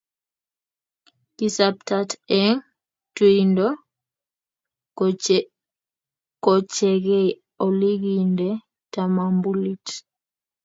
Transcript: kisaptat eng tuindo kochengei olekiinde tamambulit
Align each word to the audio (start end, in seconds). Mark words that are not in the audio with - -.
kisaptat 1.37 2.09
eng 2.39 2.57
tuindo 3.15 3.67
kochengei 6.43 7.29
olekiinde 7.65 8.49
tamambulit 8.93 9.85